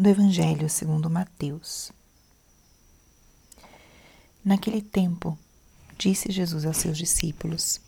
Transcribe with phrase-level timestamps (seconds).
[0.00, 1.92] do Evangelho segundo Mateus.
[4.42, 5.38] Naquele tempo,
[5.98, 7.78] disse Jesus aos seus discípulos: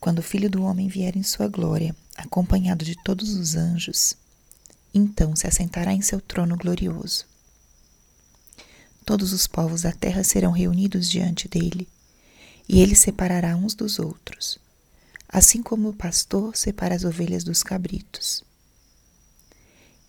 [0.00, 4.16] Quando o Filho do Homem vier em sua glória, acompanhado de todos os anjos,
[4.92, 7.24] então se assentará em seu trono glorioso.
[9.06, 11.86] Todos os povos da terra serão reunidos diante dele,
[12.68, 14.58] e ele separará uns dos outros,
[15.28, 18.47] assim como o pastor separa as ovelhas dos cabritos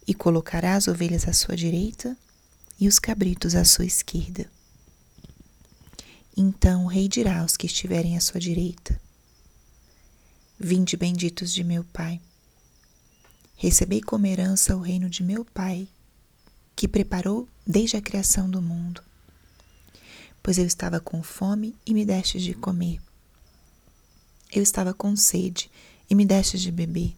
[0.10, 2.18] e colocará as ovelhas à sua direita
[2.80, 4.50] e os cabritos à sua esquerda.
[6.36, 9.00] Então o rei dirá aos que estiverem à sua direita:
[10.60, 12.20] Vinde benditos de meu Pai.
[13.56, 15.88] Recebei como herança o reino de meu Pai,
[16.76, 19.04] que preparou desde a criação do mundo.
[20.42, 23.00] Pois eu estava com fome e me destes de comer.
[24.52, 25.70] Eu estava com sede
[26.10, 27.16] e me destes de beber.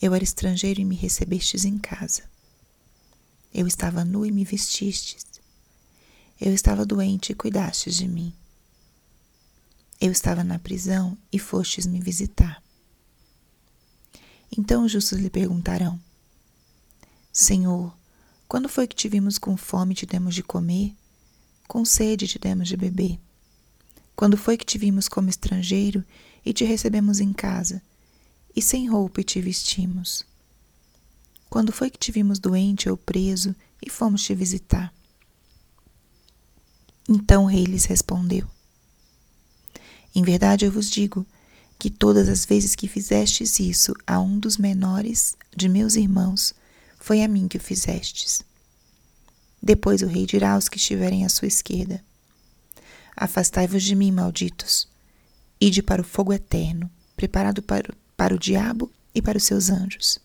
[0.00, 2.22] Eu era estrangeiro e me recebestes em casa.
[3.52, 5.24] Eu estava nu e me vestistes.
[6.40, 8.32] Eu estava doente e cuidastes de mim.
[10.00, 12.62] Eu estava na prisão e fostes me visitar.
[14.56, 16.00] Então os justos lhe perguntarão:
[17.32, 17.96] Senhor,
[18.48, 20.94] quando foi que te vimos com fome e te demos de comer?
[21.66, 23.18] Com sede te demos de beber?
[24.14, 26.04] Quando foi que te vimos como estrangeiro
[26.44, 27.82] e te recebemos em casa?
[28.54, 30.24] E sem roupa te vestimos?
[31.48, 34.92] Quando foi que te vimos doente ou preso e fomos te visitar?
[37.08, 38.46] Então o rei lhes respondeu:
[40.14, 41.26] Em verdade eu vos digo
[41.78, 46.54] que todas as vezes que fizestes isso a um dos menores de meus irmãos,
[46.98, 48.42] foi a mim que o fizestes.
[49.62, 52.02] Depois o rei dirá aos que estiverem à sua esquerda:
[53.16, 54.88] Afastai-vos de mim, malditos,
[55.60, 60.18] ide para o fogo eterno, preparado para para o diabo e para os seus anjos.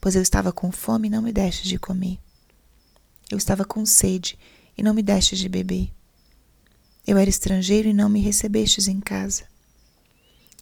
[0.00, 2.18] Pois eu estava com fome e não me destes de comer.
[3.30, 4.38] Eu estava com sede
[4.76, 5.90] e não me destes de beber.
[7.06, 9.44] Eu era estrangeiro e não me recebestes em casa.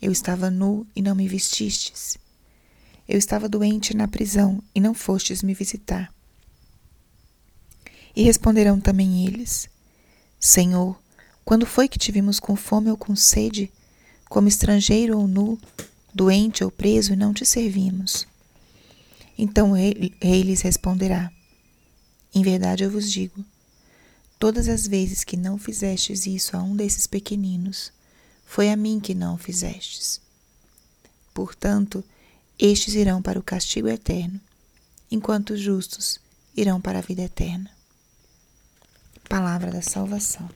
[0.00, 2.18] Eu estava nu e não me vestistes.
[3.08, 6.12] Eu estava doente na prisão e não fostes me visitar.
[8.14, 9.68] E responderão também eles:
[10.38, 11.00] Senhor,
[11.44, 13.72] quando foi que te vimos com fome ou com sede,
[14.28, 15.58] como estrangeiro ou nu,
[16.14, 18.26] doente ou preso, e não te servimos.
[19.36, 21.30] Então o rei, lhes responderá:
[22.34, 23.44] Em verdade eu vos digo,
[24.38, 27.92] todas as vezes que não fizestes isso a um desses pequeninos,
[28.44, 30.20] foi a mim que não o fizestes.
[31.32, 32.02] Portanto,
[32.58, 34.40] estes irão para o castigo eterno,
[35.10, 36.18] enquanto os justos
[36.56, 37.70] irão para a vida eterna.
[39.28, 40.50] Palavra da salvação.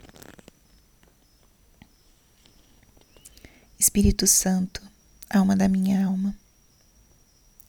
[3.79, 4.83] Espírito Santo,
[5.33, 6.37] alma da minha alma.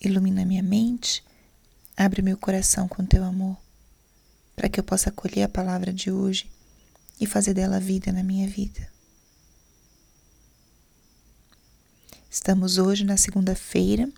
[0.02, 1.24] Ilumina minha mente,
[1.96, 3.58] abre meu coração com teu amor,
[4.56, 6.52] para que eu possa acolher a palavra de hoje
[7.20, 8.92] e fazer dela vida na minha vida.
[12.30, 14.12] Estamos hoje na segunda-feira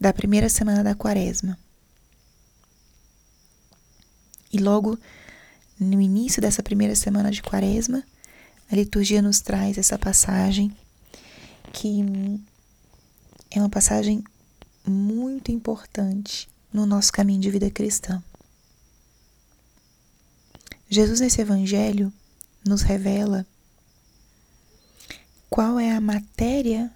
[0.00, 1.56] da primeira semana da quaresma.
[4.52, 4.98] E logo
[5.78, 8.02] no início dessa primeira semana de quaresma,
[8.70, 10.74] a liturgia nos traz essa passagem
[11.72, 12.42] que
[13.58, 14.24] é uma passagem
[14.86, 18.22] muito importante no nosso caminho de vida cristã.
[20.88, 22.12] Jesus, nesse Evangelho,
[22.66, 23.46] nos revela
[25.48, 26.90] qual é a matéria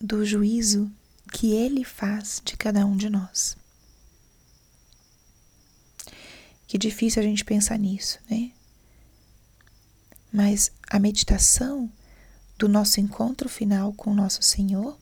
[0.00, 0.90] do juízo
[1.32, 3.56] que ele faz de cada um de nós.
[6.66, 8.52] Que difícil a gente pensar nisso, né?
[10.32, 11.90] Mas a meditação
[12.58, 14.96] do nosso encontro final com o nosso Senhor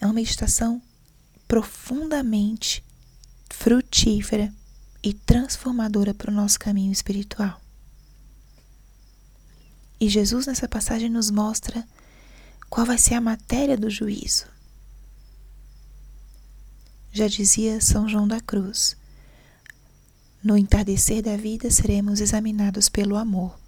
[0.00, 0.80] é uma meditação
[1.46, 2.84] profundamente
[3.50, 4.52] frutífera
[5.02, 7.60] e transformadora para o nosso caminho espiritual.
[9.98, 11.86] E Jesus, nessa passagem, nos mostra
[12.68, 14.46] qual vai ser a matéria do juízo.
[17.12, 18.96] Já dizia São João da Cruz:
[20.42, 23.58] no entardecer da vida seremos examinados pelo amor.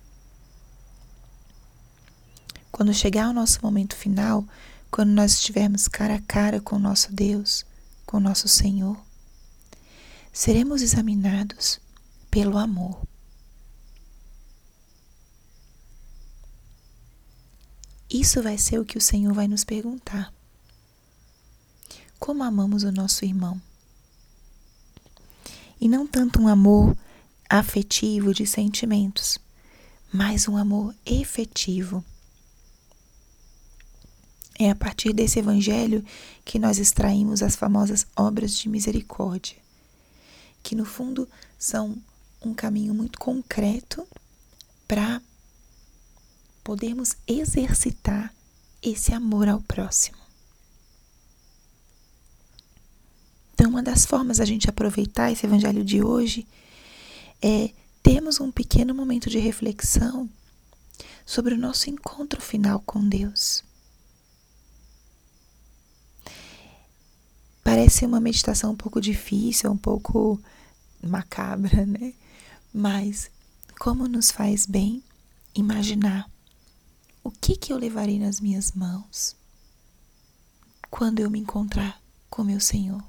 [2.71, 4.45] Quando chegar o nosso momento final,
[4.91, 7.65] quando nós estivermos cara a cara com nosso Deus,
[8.07, 8.99] com nosso Senhor,
[10.33, 11.81] seremos examinados
[12.31, 13.03] pelo amor.
[18.11, 20.33] Isso vai ser o que o Senhor vai nos perguntar.
[22.19, 23.61] Como amamos o nosso irmão?
[25.81, 26.97] E não tanto um amor
[27.49, 29.39] afetivo de sentimentos,
[30.13, 32.05] mas um amor efetivo
[34.59, 36.05] É a partir desse evangelho
[36.45, 39.57] que nós extraímos as famosas obras de misericórdia,
[40.63, 41.97] que no fundo são
[42.43, 44.07] um caminho muito concreto
[44.89, 45.23] para
[46.65, 48.35] podermos exercitar
[48.83, 50.19] esse amor ao próximo.
[53.55, 56.47] Então, uma das formas a gente aproveitar esse evangelho de hoje
[57.43, 57.71] é
[58.03, 60.29] termos um pequeno momento de reflexão
[61.25, 63.68] sobre o nosso encontro final com Deus.
[67.79, 70.43] Parece uma meditação um pouco difícil, um pouco
[71.01, 72.13] macabra, né?
[72.75, 73.31] Mas
[73.79, 75.01] como nos faz bem
[75.55, 76.29] imaginar
[77.23, 79.37] o que que eu levarei nas minhas mãos
[80.91, 83.01] quando eu me encontrar com meu Senhor.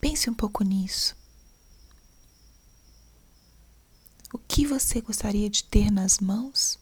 [0.00, 1.16] Pense um pouco nisso.
[4.32, 6.78] O que você gostaria de ter nas mãos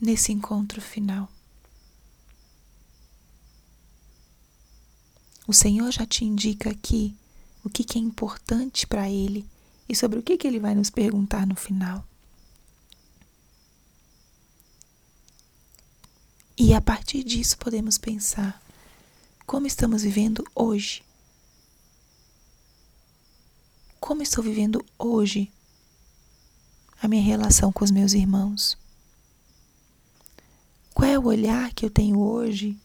[0.00, 1.28] nesse encontro final?
[5.48, 7.16] O Senhor já te indica aqui
[7.64, 9.48] o que, que é importante para Ele
[9.88, 12.06] e sobre o que, que Ele vai nos perguntar no final.
[16.54, 18.62] E a partir disso podemos pensar
[19.46, 21.02] como estamos vivendo hoje.
[23.98, 25.50] Como estou vivendo hoje
[27.00, 28.76] a minha relação com os meus irmãos?
[30.92, 32.78] Qual é o olhar que eu tenho hoje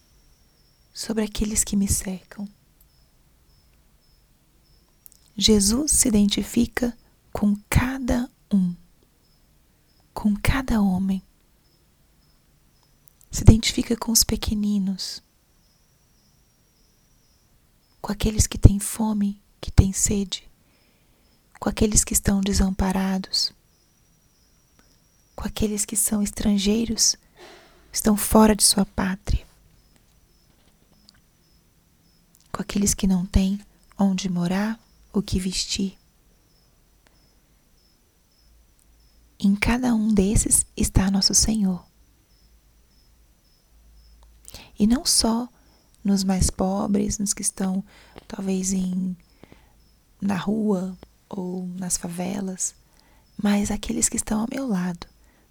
[0.93, 2.47] sobre aqueles que me cercam.
[5.35, 6.95] Jesus se identifica
[7.31, 8.75] com cada um,
[10.13, 11.23] com cada homem.
[13.31, 15.23] Se identifica com os pequeninos,
[17.99, 20.47] com aqueles que têm fome, que têm sede,
[21.59, 23.51] com aqueles que estão desamparados,
[25.35, 27.15] com aqueles que são estrangeiros,
[27.91, 29.47] estão fora de sua pátria
[32.53, 33.59] com aqueles que não têm
[33.97, 34.79] onde morar,
[35.11, 35.97] o que vestir.
[39.39, 41.83] Em cada um desses está nosso Senhor.
[44.77, 45.49] E não só
[46.03, 47.83] nos mais pobres, nos que estão
[48.27, 49.17] talvez em
[50.21, 50.97] na rua
[51.27, 52.75] ou nas favelas,
[53.41, 55.07] mas aqueles que estão ao meu lado.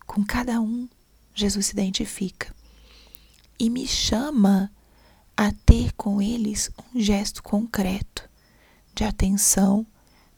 [0.07, 0.89] Com cada um,
[1.35, 2.55] Jesus se identifica
[3.59, 4.71] e me chama
[5.37, 8.29] a ter com eles um gesto concreto
[8.95, 9.87] de atenção,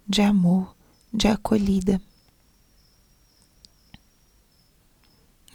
[0.06, 0.76] de amor,
[1.12, 2.00] de acolhida.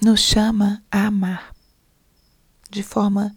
[0.01, 1.55] Nos chama a amar
[2.69, 3.35] de forma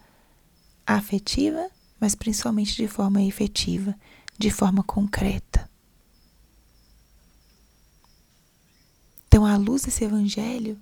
[0.87, 3.97] afetiva, mas principalmente de forma efetiva,
[4.39, 5.71] de forma concreta.
[9.27, 10.79] Então, à luz desse evangelho,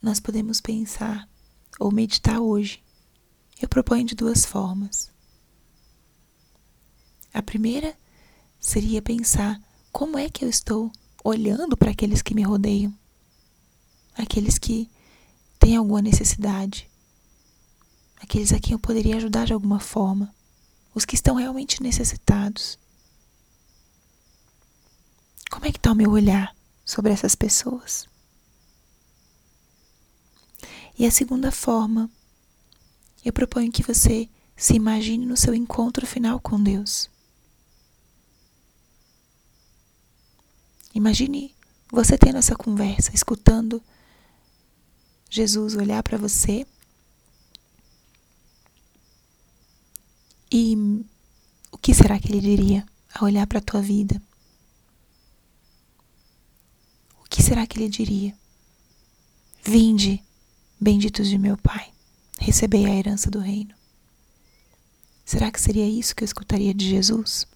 [0.00, 1.28] nós podemos pensar
[1.78, 2.82] ou meditar hoje
[3.62, 5.10] eu proponho de duas formas.
[7.32, 7.96] A primeira
[8.60, 9.60] seria pensar
[9.92, 10.90] como é que eu estou
[11.24, 12.92] olhando para aqueles que me rodeiam,
[14.16, 14.90] aqueles que
[15.60, 16.90] têm alguma necessidade,
[18.20, 20.34] aqueles a quem eu poderia ajudar de alguma forma,
[20.92, 22.78] os que estão realmente necessitados.
[25.50, 26.54] Como é que está o meu olhar
[26.84, 28.08] sobre essas pessoas?
[30.98, 32.10] E a segunda forma
[33.24, 37.08] eu proponho que você se imagine no seu encontro final com Deus.
[40.94, 41.54] Imagine
[41.90, 43.82] você tendo essa conversa, escutando
[45.30, 46.66] Jesus olhar para você
[50.50, 50.76] e
[51.70, 54.20] o que será que ele diria ao olhar para a tua vida?
[57.20, 58.36] O que será que ele diria?
[59.62, 60.22] Vinde,
[60.78, 61.92] benditos de meu Pai
[62.42, 63.74] recebei a herança do reino.
[65.24, 67.46] Será que seria isso que eu escutaria de Jesus?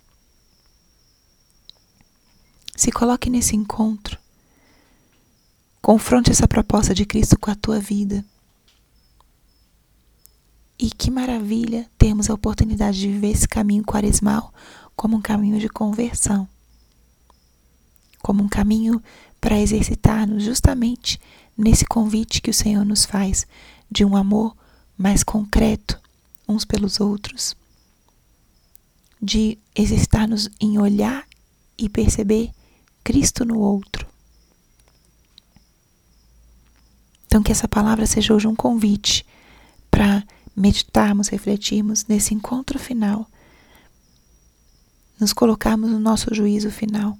[2.74, 4.18] Se coloque nesse encontro.
[5.82, 8.24] Confronte essa proposta de Cristo com a tua vida.
[10.78, 14.52] E que maravilha termos a oportunidade de viver esse caminho quaresmal
[14.94, 16.48] como um caminho de conversão.
[18.22, 19.02] Como um caminho
[19.40, 21.20] para exercitar-nos justamente
[21.56, 23.46] nesse convite que o Senhor nos faz
[23.90, 24.56] de um amor
[24.96, 26.00] mais concreto
[26.48, 27.56] uns pelos outros,
[29.20, 31.26] de exercitar-nos em olhar
[31.76, 32.50] e perceber
[33.02, 34.06] Cristo no outro.
[37.26, 39.26] Então, que essa palavra seja hoje um convite
[39.90, 40.24] para
[40.54, 43.28] meditarmos, refletirmos nesse encontro final,
[45.18, 47.18] nos colocarmos no nosso juízo final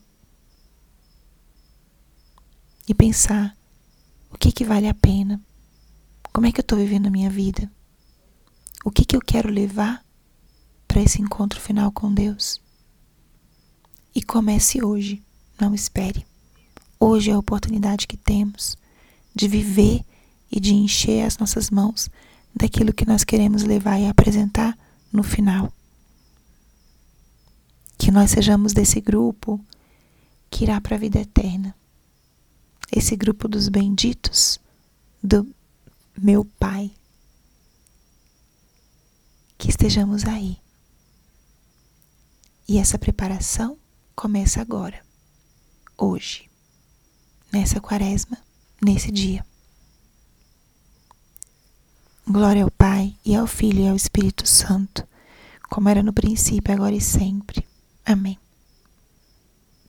[2.88, 3.56] e pensar
[4.30, 5.40] O que que vale a pena?
[6.36, 7.72] Como é que eu estou vivendo a minha vida?
[8.84, 10.04] O que que eu quero levar
[10.86, 12.60] para esse encontro final com Deus?
[14.14, 15.24] E comece hoje,
[15.58, 16.26] não espere.
[17.00, 18.76] Hoje é a oportunidade que temos
[19.34, 20.04] de viver
[20.52, 22.10] e de encher as nossas mãos
[22.54, 24.76] daquilo que nós queremos levar e apresentar
[25.10, 25.72] no final.
[27.96, 29.58] Que nós sejamos desse grupo
[30.50, 31.74] que irá para a vida eterna.
[32.92, 34.60] Esse grupo dos benditos
[35.22, 35.55] do
[36.16, 36.90] meu Pai.
[39.58, 40.58] Que estejamos aí.
[42.68, 43.78] E essa preparação
[44.14, 45.00] começa agora,
[45.96, 46.50] hoje,
[47.52, 48.38] nessa quaresma,
[48.82, 49.46] nesse dia.
[52.26, 55.06] Glória ao Pai, e ao Filho, e ao Espírito Santo,
[55.70, 57.64] como era no princípio, agora e sempre.
[58.04, 58.36] Amém.